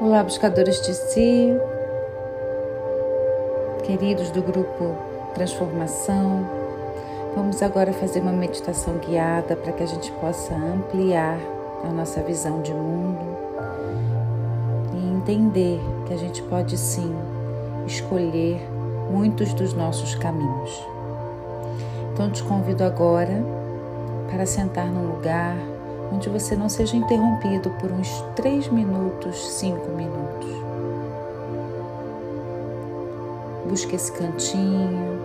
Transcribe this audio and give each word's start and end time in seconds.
Olá, 0.00 0.22
buscadores 0.22 0.80
de 0.80 0.94
si, 0.94 1.52
queridos 3.84 4.30
do 4.30 4.40
grupo 4.40 4.96
Transformação. 5.34 6.48
Vamos 7.34 7.60
agora 7.64 7.92
fazer 7.92 8.20
uma 8.20 8.30
meditação 8.30 8.96
guiada 8.98 9.56
para 9.56 9.72
que 9.72 9.82
a 9.82 9.86
gente 9.86 10.12
possa 10.12 10.54
ampliar 10.54 11.36
a 11.82 11.88
nossa 11.88 12.22
visão 12.22 12.62
de 12.62 12.72
mundo 12.72 13.26
e 14.94 15.16
entender 15.16 15.80
que 16.06 16.14
a 16.14 16.16
gente 16.16 16.44
pode 16.44 16.78
sim 16.78 17.12
escolher 17.84 18.60
muitos 19.10 19.52
dos 19.52 19.74
nossos 19.74 20.14
caminhos. 20.14 20.80
Então, 22.12 22.30
te 22.30 22.44
convido 22.44 22.84
agora 22.84 23.44
para 24.30 24.46
sentar 24.46 24.86
num 24.86 25.16
lugar 25.16 25.56
onde 26.12 26.28
você 26.28 26.56
não 26.56 26.68
seja 26.68 26.96
interrompido 26.96 27.70
por 27.80 27.90
uns 27.92 28.08
três 28.34 28.68
minutos, 28.68 29.36
cinco 29.54 29.90
minutos. 29.90 30.48
Busque 33.68 33.96
esse 33.96 34.10
cantinho. 34.12 35.20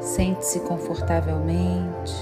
Sente-se 0.00 0.60
confortavelmente. 0.60 2.14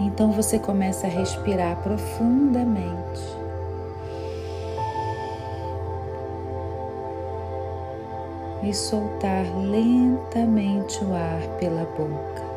Então 0.00 0.32
você 0.32 0.58
começa 0.58 1.06
a 1.06 1.10
respirar 1.10 1.76
profundamente. 1.82 3.39
E 8.62 8.74
soltar 8.74 9.44
lentamente 9.56 11.02
o 11.04 11.14
ar 11.14 11.40
pela 11.58 11.84
boca. 11.84 12.50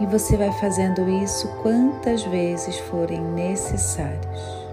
E 0.00 0.06
você 0.06 0.36
vai 0.36 0.52
fazendo 0.52 1.08
isso 1.08 1.48
quantas 1.62 2.24
vezes 2.24 2.78
forem 2.78 3.20
necessários. 3.20 4.64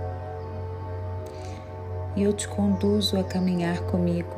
E 2.15 2.23
eu 2.23 2.33
te 2.33 2.47
conduzo 2.47 3.19
a 3.19 3.23
caminhar 3.23 3.79
comigo 3.83 4.35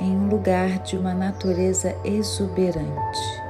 em 0.00 0.16
um 0.16 0.28
lugar 0.28 0.78
de 0.80 0.96
uma 0.96 1.14
natureza 1.14 1.94
exuberante. 2.02 3.42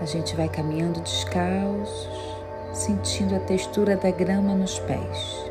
A 0.00 0.06
gente 0.06 0.34
vai 0.34 0.48
caminhando 0.48 1.00
descalços 1.00 2.29
sentindo 2.72 3.34
a 3.34 3.40
textura 3.40 3.96
da 3.96 4.10
grama 4.10 4.54
nos 4.54 4.78
pés. 4.80 5.50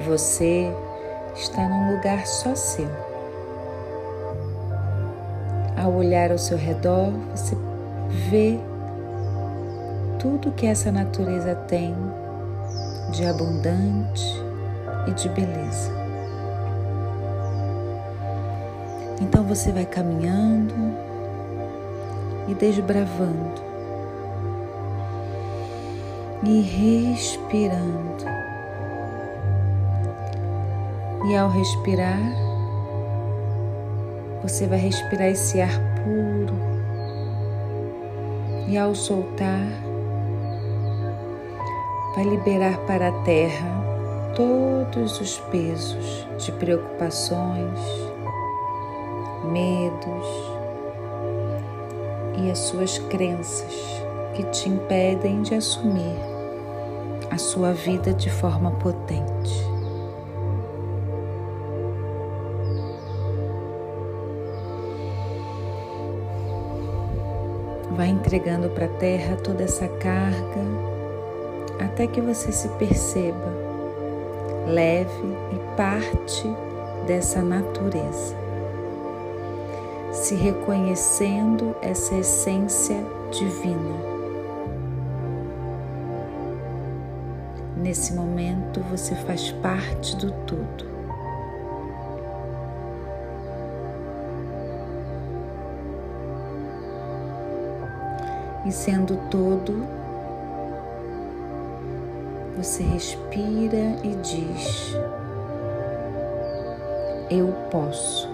Você 0.00 0.72
está 1.34 1.68
num 1.68 1.96
lugar 1.96 2.26
só 2.26 2.54
seu. 2.54 2.88
Ao 5.76 5.92
olhar 5.92 6.30
ao 6.30 6.38
seu 6.38 6.56
redor, 6.56 7.12
você 7.34 7.56
vê 8.30 8.58
tudo 10.18 10.52
que 10.52 10.66
essa 10.66 10.92
natureza 10.92 11.54
tem 11.54 11.94
de 13.10 13.24
abundante 13.24 14.24
e 15.06 15.12
de 15.12 15.28
beleza. 15.28 15.90
Então 19.20 19.44
você 19.44 19.72
vai 19.72 19.86
caminhando 19.86 20.74
e 22.48 22.54
desbravando 22.54 23.71
e 26.44 26.60
respirando. 26.60 28.24
E 31.28 31.36
ao 31.36 31.48
respirar, 31.48 32.18
você 34.42 34.66
vai 34.66 34.78
respirar 34.78 35.28
esse 35.28 35.60
ar 35.60 35.78
puro. 36.02 36.54
E 38.66 38.76
ao 38.76 38.94
soltar, 38.94 39.68
vai 42.16 42.24
liberar 42.24 42.76
para 42.86 43.08
a 43.08 43.12
terra 43.22 43.82
todos 44.34 45.20
os 45.20 45.38
pesos 45.38 46.26
de 46.38 46.50
preocupações, 46.52 47.78
medos 49.44 50.26
e 52.38 52.50
as 52.50 52.58
suas 52.58 52.98
crenças 52.98 53.74
que 54.34 54.42
te 54.44 54.68
impedem 54.68 55.42
de 55.42 55.54
assumir 55.54 56.31
a 57.32 57.38
sua 57.38 57.72
vida 57.72 58.12
de 58.12 58.28
forma 58.28 58.72
potente. 58.72 59.66
Vai 67.92 68.08
entregando 68.08 68.68
para 68.68 68.84
a 68.84 68.98
terra 68.98 69.36
toda 69.36 69.64
essa 69.64 69.88
carga 69.88 70.60
até 71.80 72.06
que 72.06 72.20
você 72.20 72.52
se 72.52 72.68
perceba 72.70 73.50
leve 74.66 75.34
e 75.52 75.76
parte 75.76 76.46
dessa 77.06 77.40
natureza, 77.40 78.36
se 80.12 80.34
reconhecendo 80.34 81.74
essa 81.80 82.14
essência 82.14 83.02
divina 83.30 84.11
Nesse 87.82 88.14
momento 88.14 88.80
você 88.82 89.12
faz 89.16 89.50
parte 89.50 90.14
do 90.14 90.30
tudo. 90.46 90.86
E 98.64 98.70
sendo 98.70 99.16
todo, 99.28 99.84
você 102.56 102.84
respira 102.84 103.96
e 104.04 104.14
diz: 104.22 104.94
Eu 107.28 107.52
posso. 107.68 108.31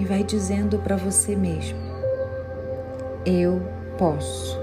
E 0.00 0.04
vai 0.06 0.24
dizendo 0.24 0.78
para 0.78 0.96
você 0.96 1.36
mesmo: 1.36 1.78
Eu 3.26 3.60
posso. 3.98 4.58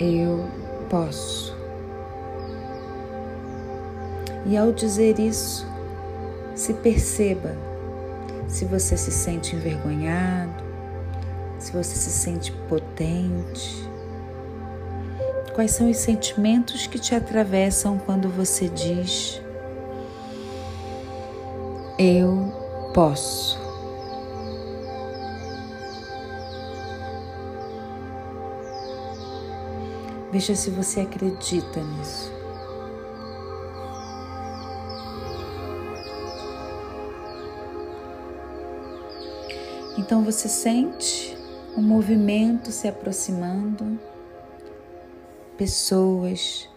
Eu 0.00 0.48
posso. 0.88 1.54
E 4.46 4.56
ao 4.56 4.72
dizer 4.72 5.18
isso, 5.20 5.66
se 6.54 6.74
perceba 6.74 7.54
se 8.48 8.64
você 8.64 8.96
se 8.96 9.12
sente 9.12 9.54
envergonhado, 9.54 10.64
se 11.58 11.70
você 11.70 11.94
se 11.94 12.10
sente 12.10 12.50
potente, 12.68 13.88
Quais 15.54 15.72
são 15.72 15.90
os 15.90 15.98
sentimentos 15.98 16.86
que 16.86 16.98
te 16.98 17.14
atravessam 17.14 17.98
quando 17.98 18.28
você 18.30 18.68
diz: 18.70 19.40
Eu 21.98 22.90
posso? 22.94 23.60
Veja 30.32 30.54
se 30.54 30.70
você 30.70 31.00
acredita 31.00 31.80
nisso. 31.82 32.32
Então 39.98 40.24
você 40.24 40.48
sente 40.48 41.36
o 41.76 41.82
movimento 41.82 42.72
se 42.72 42.88
aproximando 42.88 43.98
pessoas 45.56 46.68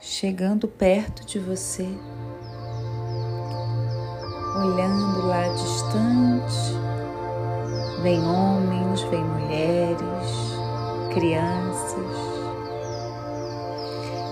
chegando 0.00 0.68
perto 0.68 1.24
de 1.26 1.38
você, 1.38 1.88
olhando 4.56 5.26
lá 5.26 5.48
distante. 5.48 6.86
Vem 8.02 8.20
homens, 8.20 9.02
vem 9.02 9.24
mulheres, 9.24 10.28
crianças. 11.12 12.16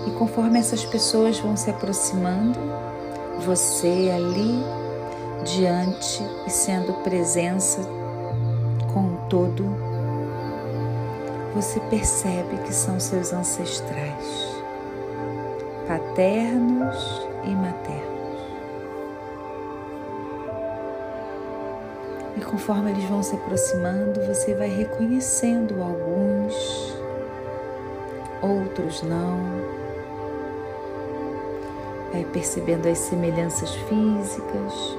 E 0.07 0.11
conforme 0.11 0.59
essas 0.59 0.85
pessoas 0.85 1.39
vão 1.39 1.57
se 1.57 1.69
aproximando, 1.69 2.59
você 3.45 4.11
ali 4.15 4.63
diante 5.43 6.23
e 6.47 6.49
sendo 6.49 6.93
presença 7.03 7.81
com 8.93 9.27
todo 9.27 9.84
você 11.55 11.79
percebe 11.79 12.57
que 12.65 12.73
são 12.73 12.99
seus 12.99 13.31
ancestrais, 13.31 14.59
paternos 15.87 17.25
e 17.45 17.49
maternos. 17.51 18.05
E 22.35 22.41
conforme 22.41 22.91
eles 22.91 23.05
vão 23.05 23.23
se 23.23 23.35
aproximando, 23.35 24.19
você 24.25 24.53
vai 24.53 24.67
reconhecendo 24.67 25.81
alguns, 25.81 26.93
outros 28.41 29.01
não. 29.01 29.39
Vai 32.11 32.25
percebendo 32.25 32.89
as 32.89 32.97
semelhanças 32.97 33.73
físicas, 33.73 34.97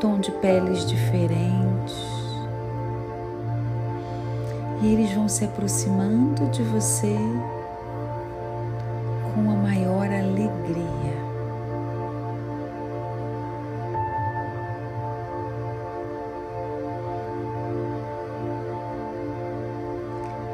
tom 0.00 0.18
de 0.18 0.32
peles 0.32 0.84
diferentes 0.86 2.25
e 4.80 4.92
eles 4.92 5.12
vão 5.12 5.28
se 5.28 5.44
aproximando 5.44 6.46
de 6.50 6.62
você 6.62 7.16
com 9.34 9.50
a 9.50 9.54
maior 9.54 10.06
alegria. 10.06 11.16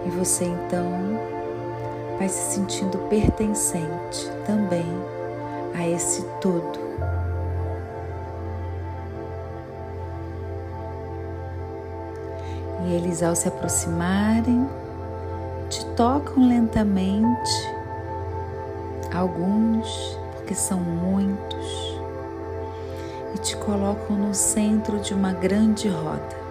E 0.07 0.11
você 0.11 0.45
então 0.45 0.91
vai 2.19 2.29
se 2.29 2.55
sentindo 2.55 2.99
pertencente 3.09 4.31
também 4.47 4.87
a 5.75 5.89
esse 5.89 6.23
todo. 6.41 6.92
E 12.85 12.95
eles, 12.95 13.23
ao 13.23 13.35
se 13.35 13.49
aproximarem, 13.49 14.69
te 15.69 15.85
tocam 15.97 16.49
lentamente, 16.49 17.51
alguns, 19.15 20.19
porque 20.35 20.55
são 20.55 20.79
muitos, 20.79 22.01
e 23.35 23.39
te 23.39 23.57
colocam 23.57 24.17
no 24.17 24.35
centro 24.35 24.99
de 24.99 25.15
uma 25.15 25.33
grande 25.33 25.89
roda. 25.89 26.43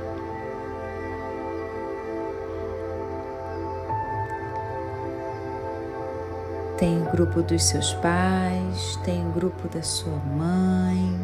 Tem 6.77 6.99
o 6.99 7.11
grupo 7.11 7.43
dos 7.43 7.63
seus 7.63 7.93
pais, 7.95 8.95
tem 9.03 9.27
o 9.27 9.31
grupo 9.31 9.67
da 9.67 9.83
sua 9.83 10.17
mãe, 10.35 11.19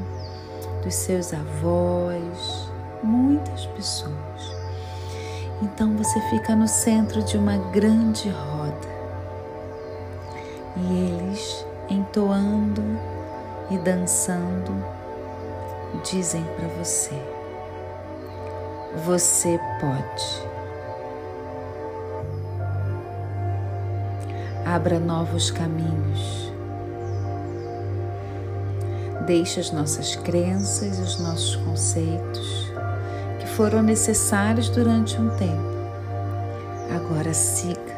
dos 0.83 0.93
seus 0.93 1.33
avós, 1.33 2.71
muitas 3.01 3.65
pessoas. 3.65 4.56
Então 5.61 5.95
você 5.97 6.19
fica 6.29 6.55
no 6.55 6.67
centro 6.67 7.23
de 7.23 7.37
uma 7.37 7.57
grande 7.71 8.29
roda 8.29 8.97
e 10.75 10.93
eles 10.93 11.65
entoando 11.89 12.83
e 13.71 13.77
dançando 13.79 14.71
dizem 16.03 16.43
para 16.55 16.67
você: 16.67 17.15
Você 19.05 19.59
pode. 19.79 20.57
abra 24.67 24.99
novos 24.99 25.49
caminhos. 25.49 26.51
Deixe 29.25 29.61
as 29.61 29.71
nossas 29.71 30.15
crenças 30.17 30.99
os 30.99 31.19
nossos 31.19 31.55
conceitos 31.57 32.66
foram 33.57 33.81
necessários 33.81 34.69
durante 34.69 35.19
um 35.19 35.29
tempo. 35.35 35.75
Agora 36.95 37.33
siga. 37.33 37.97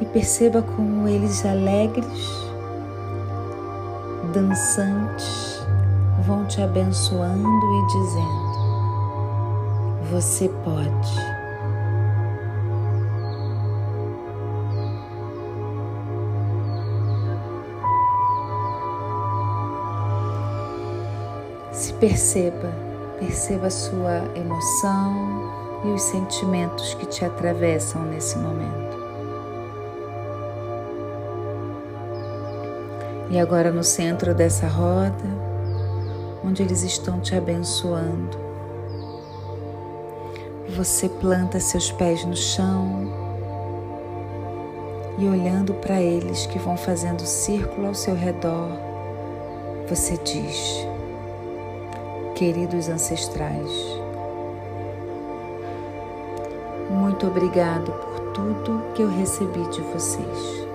E 0.00 0.06
perceba 0.06 0.62
como 0.62 1.06
eles 1.06 1.44
alegres, 1.44 2.06
dançantes, 4.32 5.60
vão 6.26 6.46
te 6.46 6.62
abençoando 6.62 7.46
e 7.46 7.86
dizendo: 7.88 8.52
Você 10.10 10.48
pode. 10.64 11.31
Perceba, 22.02 22.74
perceba 23.20 23.68
a 23.68 23.70
sua 23.70 24.24
emoção 24.34 25.52
e 25.84 25.88
os 25.90 26.02
sentimentos 26.02 26.94
que 26.94 27.06
te 27.06 27.24
atravessam 27.24 28.02
nesse 28.02 28.36
momento. 28.38 28.96
E 33.30 33.38
agora 33.38 33.70
no 33.70 33.84
centro 33.84 34.34
dessa 34.34 34.66
roda, 34.66 35.14
onde 36.44 36.64
eles 36.64 36.82
estão 36.82 37.20
te 37.20 37.36
abençoando, 37.36 38.36
você 40.70 41.08
planta 41.08 41.60
seus 41.60 41.92
pés 41.92 42.24
no 42.24 42.34
chão 42.34 43.12
e 45.18 45.28
olhando 45.28 45.72
para 45.74 46.02
eles 46.02 46.46
que 46.46 46.58
vão 46.58 46.76
fazendo 46.76 47.24
círculo 47.24 47.86
ao 47.86 47.94
seu 47.94 48.16
redor, 48.16 48.70
você 49.88 50.18
diz: 50.24 50.91
queridos 52.42 52.88
ancestrais. 52.88 53.70
Muito 56.90 57.24
obrigado 57.24 57.92
por 57.92 58.32
tudo 58.32 58.82
que 58.94 59.02
eu 59.02 59.08
recebi 59.08 59.62
de 59.70 59.80
vocês. 59.80 60.66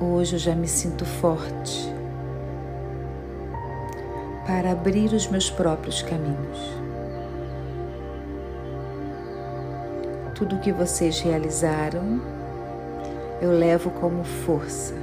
Hoje 0.00 0.36
eu 0.36 0.38
já 0.38 0.54
me 0.54 0.68
sinto 0.68 1.04
forte 1.04 1.92
para 4.46 4.70
abrir 4.70 5.12
os 5.12 5.26
meus 5.26 5.50
próprios 5.50 6.00
caminhos. 6.00 6.58
Tudo 10.36 10.60
que 10.60 10.72
vocês 10.72 11.18
realizaram, 11.18 12.22
eu 13.40 13.50
levo 13.50 13.90
como 13.90 14.22
força 14.22 15.01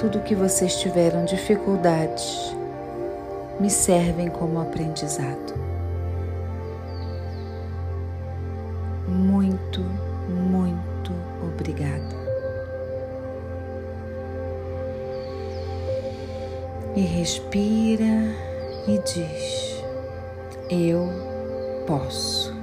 tudo 0.00 0.20
que 0.20 0.34
vocês 0.34 0.76
tiveram 0.76 1.26
dificuldades 1.26 2.56
me 3.60 3.68
servem 3.68 4.28
como 4.28 4.58
aprendizado. 4.58 5.54
Muito, 9.06 9.82
muito 10.26 11.12
obrigada. 11.42 12.18
E 16.96 17.02
respira 17.02 18.34
e 18.88 18.98
diz: 19.04 19.84
Eu 20.70 21.08
posso. 21.86 22.59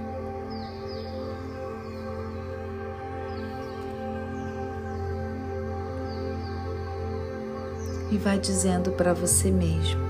E 8.12 8.18
vai 8.18 8.40
dizendo 8.40 8.92
para 8.92 9.14
você 9.14 9.52
mesmo 9.52 10.02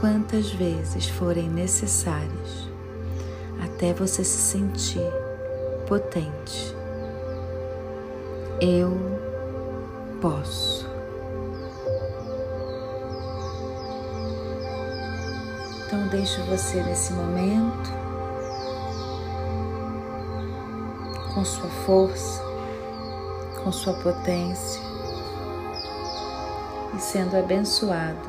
quantas 0.00 0.50
vezes 0.52 1.08
forem 1.08 1.48
necessárias 1.48 2.68
até 3.62 3.92
você 3.92 4.22
se 4.22 4.38
sentir 4.38 5.10
potente. 5.86 6.74
Eu 8.60 8.96
posso. 10.20 10.86
Então 15.86 16.08
deixo 16.08 16.42
você 16.44 16.82
nesse 16.82 17.12
momento 17.12 17.90
com 21.34 21.44
sua 21.44 21.68
força, 21.68 22.42
com 23.62 23.70
sua 23.70 23.92
potência 23.94 24.85
e 26.96 27.00
sendo 27.00 27.36
abençoado 27.36 28.28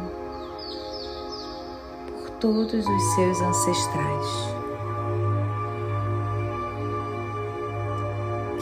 por 2.17 2.29
todos 2.31 2.85
os 2.85 3.15
seus 3.15 3.41
ancestrais. 3.41 4.27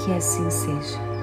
Que 0.03 0.13
assim 0.13 0.49
seja. 0.51 1.14